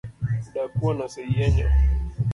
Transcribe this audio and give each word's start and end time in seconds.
Dakwuon 0.53 0.97
oseyienyo 1.05 1.67